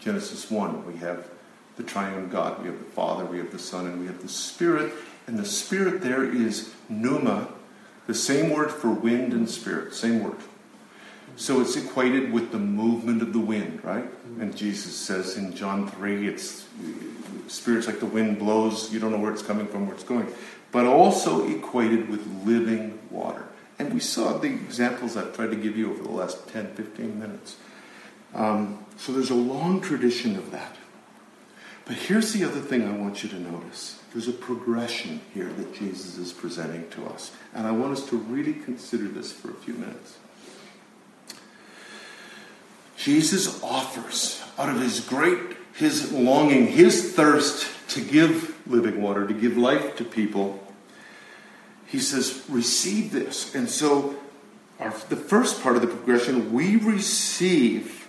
[0.00, 1.28] Genesis 1, we have
[1.76, 2.60] the triune God.
[2.60, 4.92] We have the Father, we have the Son, and we have the Spirit.
[5.28, 7.48] And the Spirit there is pneuma,
[8.08, 10.38] the same word for wind and spirit, same word.
[11.36, 14.08] So it's equated with the movement of the wind, right?
[14.38, 16.66] And Jesus says in John 3, it's
[17.48, 20.32] spirits like the wind blows, you don't know where it's coming from, where it's going.
[20.70, 23.46] But also equated with living water.
[23.78, 27.18] And we saw the examples I've tried to give you over the last 10, 15
[27.18, 27.56] minutes.
[28.34, 30.76] Um, so there's a long tradition of that.
[31.84, 35.74] But here's the other thing I want you to notice there's a progression here that
[35.74, 37.32] Jesus is presenting to us.
[37.54, 40.18] And I want us to really consider this for a few minutes.
[43.02, 49.34] Jesus offers, out of his great, his longing, his thirst to give living water, to
[49.34, 50.64] give life to people,
[51.86, 53.54] he says, receive this.
[53.56, 54.14] And so,
[54.78, 58.06] our, the first part of the progression, we receive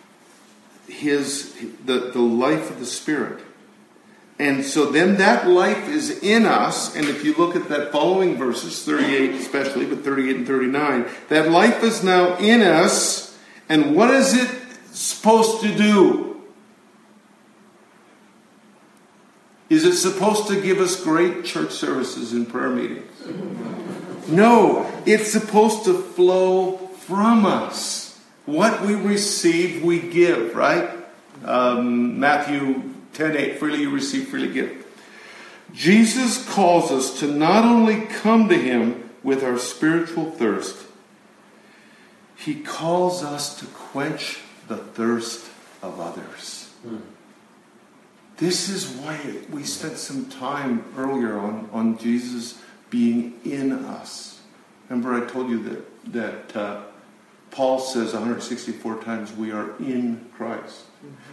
[0.88, 1.54] his
[1.86, 3.44] the, the life of the Spirit.
[4.40, 6.96] And so then that life is in us.
[6.96, 11.50] And if you look at that following verses, 38 especially, but 38 and 39, that
[11.50, 13.38] life is now in us.
[13.70, 14.63] And what is it
[14.94, 16.42] supposed to do?
[19.70, 23.10] Is it supposed to give us great church services and prayer meetings?
[24.28, 28.20] No, it's supposed to flow from us.
[28.46, 30.92] What we receive, we give, right?
[31.44, 34.86] Um, Matthew 10 8, freely you receive, freely give.
[35.74, 40.78] Jesus calls us to not only come to Him with our spiritual thirst,
[42.36, 45.50] He calls us to quench the thirst
[45.82, 46.72] of others.
[46.84, 46.98] Hmm.
[48.38, 49.20] This is why
[49.52, 54.42] we spent some time earlier on, on Jesus being in us.
[54.90, 56.82] Remember, I told you that, that uh,
[57.52, 60.86] Paul says 164 times we are in Christ.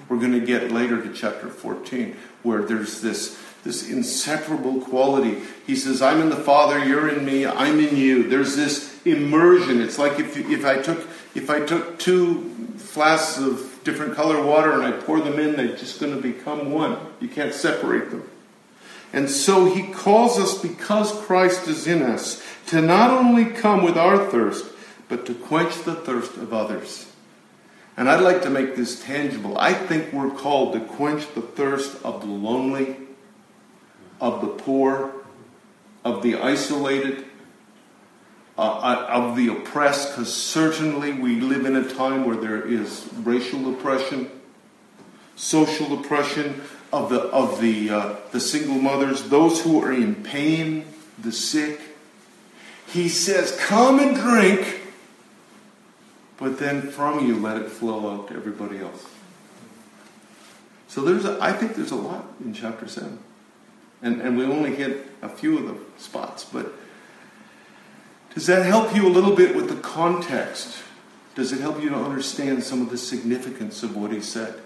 [0.09, 5.43] We're going to get later to chapter 14 where there's this this inseparable quality.
[5.67, 9.81] He says, "I'm in the Father, you're in me, I'm in you." There's this immersion.
[9.81, 14.73] It's like if if I took if I took two flasks of different color water
[14.73, 16.99] and I pour them in, they're just going to become one.
[17.21, 18.29] You can't separate them.
[19.13, 23.97] And so he calls us because Christ is in us to not only come with
[23.97, 24.67] our thirst,
[25.09, 27.11] but to quench the thirst of others.
[27.97, 29.59] And I'd like to make this tangible.
[29.59, 32.97] I think we're called to quench the thirst of the lonely,
[34.21, 35.13] of the poor,
[36.05, 37.25] of the isolated,
[38.61, 43.09] uh, uh of the oppressed, because certainly we live in a time where there is
[43.23, 44.31] racial oppression,
[45.37, 50.85] social oppression, of the, of the, uh, the single mothers, those who are in pain,
[51.19, 51.81] the sick.
[52.89, 54.81] He says, Come and drink
[56.41, 59.05] but then from you let it flow out to everybody else.
[60.89, 63.21] So there's, a, I think there's a lot in chapter seven,
[64.03, 66.43] and and we only hit a few of the spots.
[66.43, 66.73] But
[68.35, 70.79] does that help you a little bit with the context?
[71.35, 74.61] Does it help you to understand some of the significance of what he said?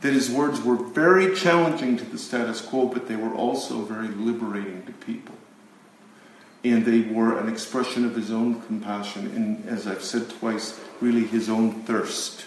[0.00, 4.08] That his words were very challenging to the status quo, but they were also very
[4.08, 5.34] liberating to people
[6.64, 11.26] and they were an expression of his own compassion and, as I've said twice, really
[11.26, 12.46] his own thirst.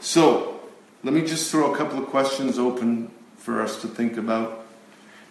[0.00, 0.60] So,
[1.02, 4.66] let me just throw a couple of questions open for us to think about,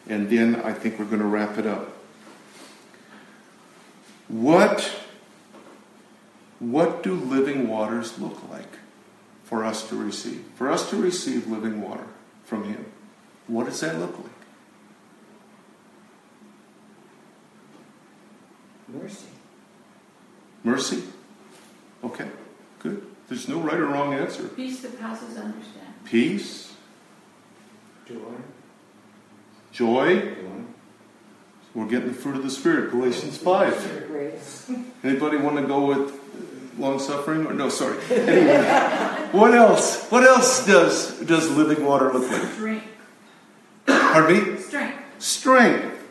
[0.08, 1.93] and then I think we're going to wrap it up.
[4.34, 4.92] What,
[6.58, 8.80] what do living waters look like
[9.44, 10.44] for us to receive?
[10.56, 12.08] For us to receive living water
[12.44, 12.88] from Him,
[13.46, 14.32] what does that look like?
[18.88, 19.28] Mercy.
[20.64, 21.04] Mercy?
[22.04, 22.28] Okay,
[22.80, 23.06] good.
[23.28, 24.48] There's no right or wrong answer.
[24.48, 25.94] Peace that passes understanding.
[26.06, 26.74] Peace,
[28.08, 28.16] Joy.
[29.72, 30.22] joy.
[30.22, 30.73] Joy.
[31.74, 34.10] We're getting the fruit of the Spirit, Galatians 5.
[35.04, 36.20] Anybody want to go with
[36.78, 37.46] long suffering?
[37.48, 37.98] Or no, sorry.
[38.12, 38.64] Anyway,
[39.32, 40.08] what else?
[40.10, 42.52] What else does does living water look like?
[42.54, 42.86] Strength.
[43.88, 44.62] Pardon me?
[44.62, 45.00] Strength.
[45.20, 46.04] Strength.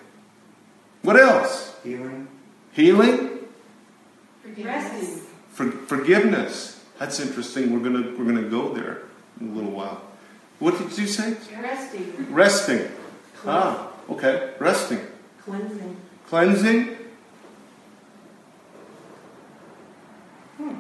[1.02, 1.76] What else?
[1.84, 2.28] Healing.
[2.72, 3.32] Healing,
[4.58, 5.22] Rest.
[5.52, 6.80] For, forgiveness.
[6.98, 7.72] That's interesting.
[7.72, 9.02] We're gonna we're gonna go there
[9.40, 10.02] in a little while.
[10.58, 11.36] What did you say?
[11.60, 12.32] Resting.
[12.32, 12.88] Resting.
[13.46, 14.54] Ah, okay.
[14.58, 15.00] Resting.
[15.45, 15.97] Cleansing.
[16.28, 16.97] Cleansing.
[20.57, 20.74] Hmm.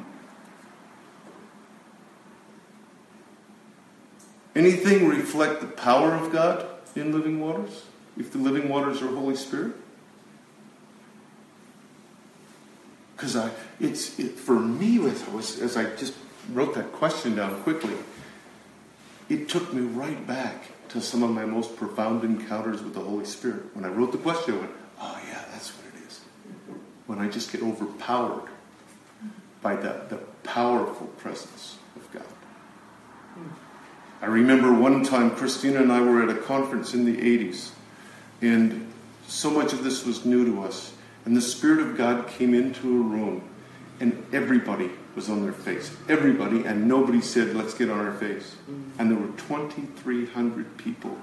[4.54, 7.86] Anything reflect the power of God in living waters?
[8.16, 9.72] If the living waters are Holy Spirit?
[13.16, 13.50] Because I,
[13.80, 16.14] it's it, for me as as I just
[16.52, 17.94] wrote that question down quickly.
[19.28, 23.24] It took me right back to some of my most profound encounters with the Holy
[23.24, 23.74] Spirit.
[23.74, 26.20] When I wrote the question, I went, "Oh yeah, that's what it is."
[27.06, 28.48] When I just get overpowered
[29.62, 32.24] by the, the powerful presence of God.
[34.20, 37.70] I remember one time Christina and I were at a conference in the 80s,
[38.40, 38.92] and
[39.26, 40.92] so much of this was new to us.
[41.24, 43.48] And the Spirit of God came into a room,
[44.00, 45.94] and everybody was on their face.
[46.08, 48.56] Everybody, and nobody said, Let's get on our face.
[48.70, 49.00] Mm-hmm.
[49.00, 51.16] And there were 2,300 people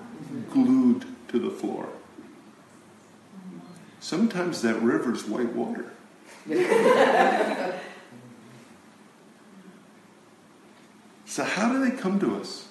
[0.52, 1.86] glued to the floor.
[1.86, 3.60] Mm-hmm.
[4.00, 5.92] Sometimes that river's white water.
[11.30, 12.68] So, how do they come to us?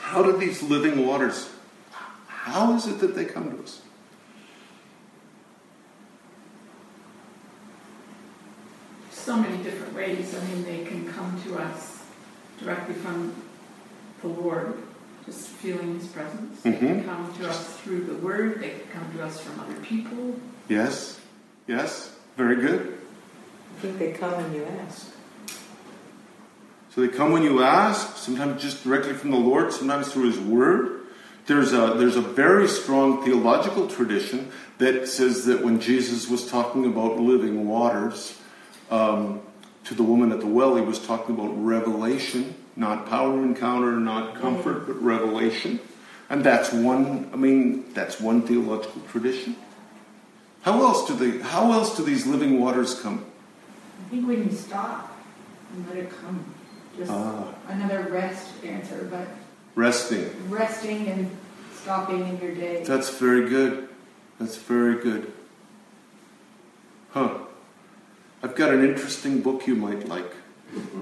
[0.00, 1.50] How do these living waters,
[2.28, 3.80] how is it that they come to us?
[9.10, 9.60] So many
[9.96, 10.34] ways.
[10.34, 12.02] I mean, they can come to us
[12.60, 13.34] directly from
[14.20, 14.78] the Lord,
[15.24, 16.60] just feeling His presence.
[16.62, 18.60] They can come to us through the Word.
[18.60, 20.36] They can come to us from other people.
[20.68, 21.20] Yes,
[21.66, 22.98] yes, very good.
[23.76, 25.12] I think they come when you ask.
[26.94, 30.38] So they come when you ask, sometimes just directly from the Lord, sometimes through His
[30.38, 31.00] Word.
[31.46, 36.86] There's a, there's a very strong theological tradition that says that when Jesus was talking
[36.86, 38.38] about living waters
[38.90, 39.40] um,
[39.86, 44.34] to the woman at the well, he was talking about revelation, not power encounter, not
[44.34, 45.78] comfort, but revelation.
[46.28, 49.56] And that's one, I mean, that's one theological tradition.
[50.62, 53.24] How else do they, how else do these living waters come?
[54.04, 55.16] I think when you stop
[55.72, 56.44] and let it come,
[56.96, 57.54] just Ah.
[57.68, 59.28] another rest answer, but
[59.76, 60.28] Resting.
[60.50, 61.30] resting and
[61.80, 62.82] stopping in your day.
[62.84, 63.88] That's very good.
[64.40, 65.32] That's very good.
[67.12, 67.30] Huh.
[68.46, 70.32] I've got an interesting book you might like.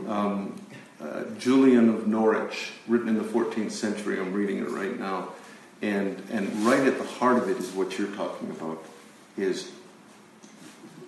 [0.09, 0.59] Um,
[0.99, 4.19] uh, Julian of Norwich, written in the 14th century.
[4.19, 5.35] I'm reading it right now.
[5.83, 8.83] And, and right at the heart of it is what you're talking about,
[9.37, 9.71] is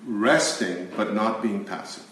[0.06, 2.04] resting but not being passive.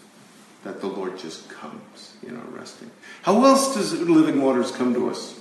[0.63, 2.89] That the Lord just comes, you know, resting.
[3.21, 5.39] How else does living waters come to us?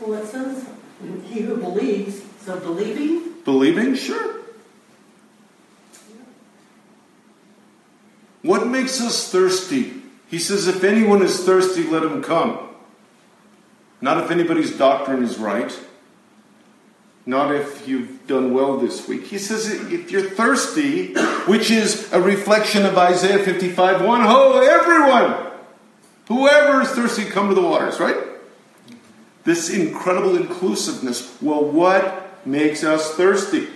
[0.00, 0.66] Well, it says,
[1.24, 3.94] he who believes, so believing, Believing?
[3.94, 4.39] Sure.
[8.42, 10.02] What makes us thirsty?
[10.28, 12.68] He says, if anyone is thirsty, let him come.
[14.00, 15.78] Not if anybody's doctrine is right.
[17.26, 19.26] Not if you've done well this week.
[19.26, 21.14] He says, if you're thirsty,
[21.46, 25.52] which is a reflection of Isaiah 55 1, ho, everyone!
[26.28, 28.16] Whoever is thirsty, come to the waters, right?
[29.44, 31.36] This incredible inclusiveness.
[31.42, 33.66] Well, what makes us thirsty?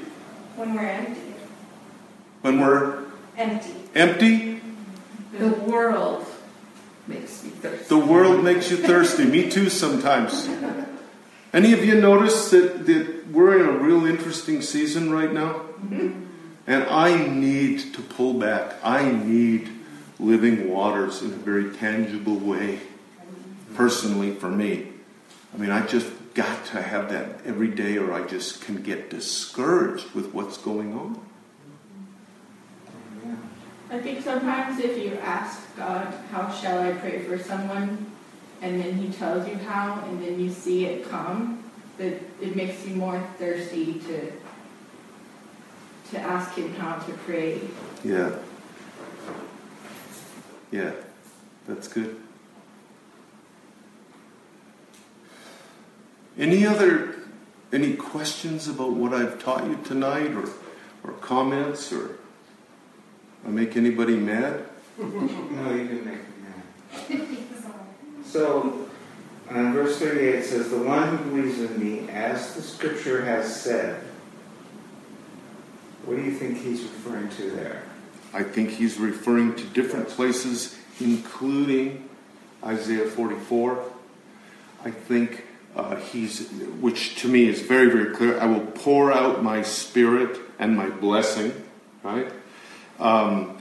[0.56, 1.34] When we're empty.
[2.42, 3.04] When we're
[3.36, 3.74] Empty.
[3.94, 4.60] Empty,
[5.38, 6.26] The world
[7.06, 7.84] makes me thirsty.
[7.88, 9.24] the world makes you thirsty.
[9.24, 10.48] Me too, sometimes.
[11.52, 15.52] Any of you notice that, that we're in a real interesting season right now?
[15.84, 16.24] Mm-hmm.
[16.66, 18.74] And I need to pull back.
[18.82, 19.68] I need
[20.18, 22.80] living waters in a very tangible way,
[23.74, 24.88] personally, for me.
[25.52, 29.10] I mean, I just got to have that every day, or I just can get
[29.10, 31.20] discouraged with what's going on.
[33.94, 38.10] I think sometimes if you ask God, how shall I pray for someone,
[38.60, 41.62] and then he tells you how, and then you see it come,
[41.98, 44.32] that it makes you more thirsty to
[46.10, 47.60] to ask him how to pray.
[48.02, 48.36] Yeah.
[50.72, 50.92] Yeah.
[51.68, 52.20] That's good.
[56.36, 57.14] Any other
[57.72, 60.48] any questions about what I've taught you tonight or
[61.04, 62.18] or comments or
[63.46, 64.64] I make anybody mad?
[64.98, 67.48] No, you didn't make me mad.
[68.24, 68.88] So,
[69.48, 74.00] uh, verse 38 says, The one who believes in me, as the scripture has said.
[76.04, 77.82] What do you think he's referring to there?
[78.32, 82.08] I think he's referring to different places, including
[82.64, 83.84] Isaiah 44.
[84.84, 85.44] I think
[85.76, 88.38] uh, he's, which to me is very, very clear.
[88.38, 91.52] I will pour out my spirit and my blessing,
[92.02, 92.30] right?
[92.98, 93.58] Um,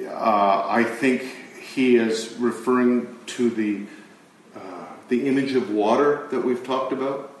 [0.00, 1.22] uh, I think
[1.60, 3.86] he is referring to the
[4.54, 7.32] uh, the image of water that we've talked about,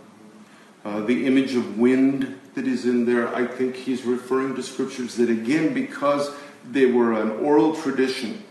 [0.84, 3.34] uh, the image of wind that is in there.
[3.34, 6.30] I think he's referring to scriptures that, again, because
[6.68, 8.42] they were an oral tradition,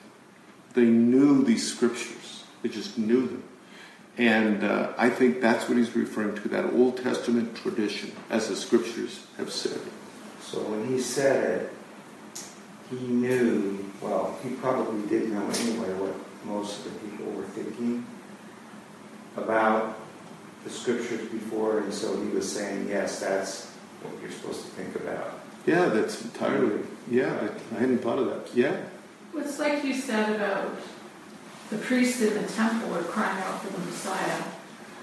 [0.74, 2.44] they knew these scriptures.
[2.62, 3.44] They just knew them.
[4.18, 8.56] And uh, I think that's what he's referring to, that Old Testament tradition, as the
[8.56, 9.80] scriptures have said.
[10.42, 11.74] So when he said it,
[12.90, 16.16] he knew, well, he probably did know anyway what
[16.46, 18.06] most of the people were thinking
[19.38, 19.98] about
[20.64, 23.68] the scriptures before, and so he was saying, yes, that's
[24.02, 25.40] what you're supposed to think about.
[25.66, 28.56] Yeah, that's entirely, yeah, I, I hadn't thought of that.
[28.56, 28.78] Yeah.
[29.34, 30.78] Well, It's like you said about
[31.70, 34.44] the priests in the temple are crying out for the Messiah,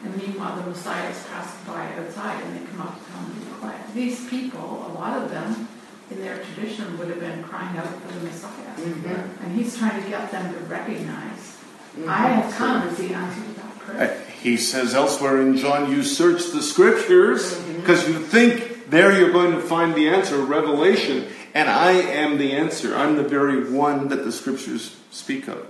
[0.05, 3.35] and meanwhile the Messiah is passing by outside, and they come up to tell him
[3.35, 3.81] to be quiet.
[3.95, 5.69] These people, a lot of them,
[6.13, 9.45] in their tradition, would have been crying out for the Messiah, mm-hmm.
[9.45, 11.57] and he's trying to get them to recognize,
[11.97, 12.09] mm-hmm.
[12.09, 14.23] I have come as the answer to that Uh, prayer.
[14.43, 17.81] He says elsewhere in John, you search the scriptures mm-hmm.
[17.81, 22.53] because you think there you're going to find the answer, revelation, and I am the
[22.53, 22.97] answer.
[22.97, 25.67] I'm the very one that the scriptures speak of.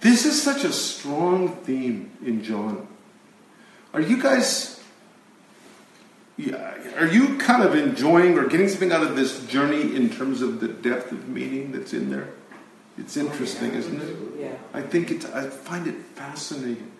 [0.00, 2.86] This is such a strong theme in John.
[3.94, 4.83] Are you guys, yeah,
[6.38, 10.60] are you kind of enjoying or getting something out of this journey in terms of
[10.60, 12.28] the depth of meaning that's in there?
[12.98, 14.16] It's interesting, oh, isn't it?
[14.38, 14.56] Yeah.
[14.72, 15.24] I think it.
[15.26, 16.90] I find it fascinating.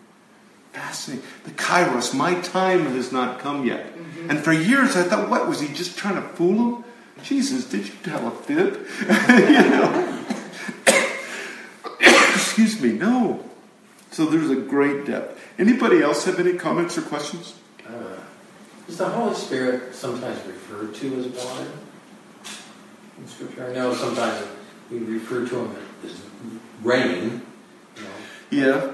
[0.73, 1.25] Fascinating.
[1.45, 3.95] The Kairos, my time has not come yet.
[3.97, 4.31] Mm-hmm.
[4.31, 6.85] And for years I thought, what was he just trying to fool him?
[7.23, 8.75] Jesus, did you tell a fib?
[9.29, 10.25] you know.
[12.01, 12.93] Excuse me.
[12.93, 13.45] No.
[14.11, 15.41] So there's a great depth.
[15.59, 17.55] Anybody else have any comments or questions?
[18.89, 21.67] Is the Holy Spirit sometimes referred to as water
[23.19, 23.69] in Scripture?
[23.71, 24.47] I know sometimes
[24.91, 26.21] we refer to him as
[26.83, 27.43] rain,
[28.51, 28.91] you know, Yeah.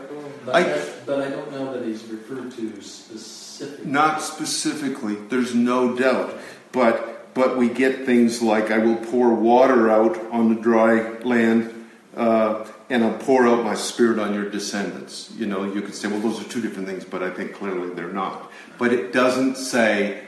[0.46, 3.90] but, I- but I don't know that he's referred to specifically.
[3.90, 6.34] Not specifically, there's no doubt.
[6.72, 11.72] But but we get things like I will pour water out on the dry land,
[12.16, 15.30] uh, and I'll pour out my spirit on your descendants.
[15.38, 17.90] You know, you could say, well, those are two different things, but I think clearly
[17.94, 18.49] they're not.
[18.80, 20.24] But it doesn't say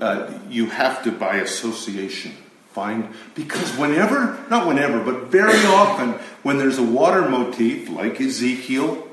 [0.00, 2.32] uh, you have to by association
[2.72, 6.10] find because whenever, not whenever, but very often
[6.42, 9.08] when there's a water motif like Ezekiel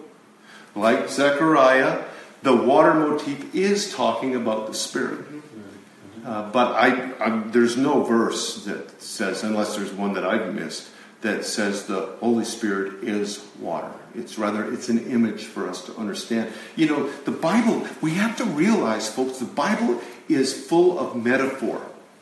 [0.75, 2.03] like Zechariah,
[2.41, 5.25] the water motif is talking about the Spirit.
[6.25, 10.89] Uh, but I, I, there's no verse that says, unless there's one that I've missed,
[11.23, 13.91] that says the Holy Spirit is water.
[14.15, 16.53] It's rather, it's an image for us to understand.
[16.75, 19.99] You know, the Bible, we have to realize, folks, the Bible
[20.29, 21.81] is full of metaphor.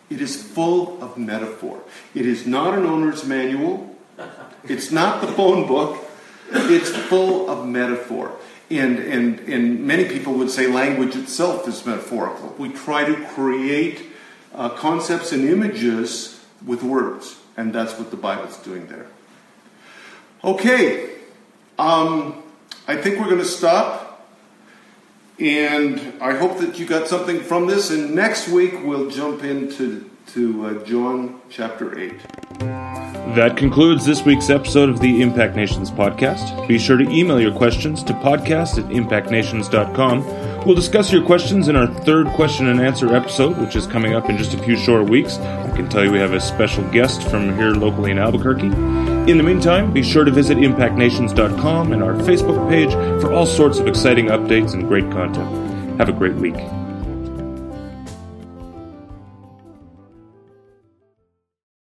[0.09, 1.81] It is full of metaphor.
[2.15, 3.95] It is not an owner's manual.
[4.63, 5.97] It's not the phone book.
[6.51, 8.37] It's full of metaphor.
[8.69, 12.55] And, and, and many people would say language itself is metaphorical.
[12.57, 14.03] We try to create
[14.53, 19.05] uh, concepts and images with words, and that's what the Bible's doing there.
[20.43, 21.11] Okay,
[21.77, 22.41] um,
[22.87, 24.07] I think we're going to stop.
[25.39, 27.89] And I hope that you got something from this.
[27.89, 32.90] And next week we'll jump into to uh, John chapter 8.
[33.35, 36.67] That concludes this week's episode of the Impact Nations podcast.
[36.67, 40.65] Be sure to email your questions to podcast at impactnations.com.
[40.65, 44.29] We'll discuss your questions in our third question and answer episode, which is coming up
[44.29, 45.37] in just a few short weeks.
[45.37, 48.67] I can tell you we have a special guest from here locally in Albuquerque.
[48.67, 53.79] In the meantime, be sure to visit impactnations.com and our Facebook page for all sorts
[53.79, 55.99] of exciting updates and great content.
[55.99, 56.57] Have a great week.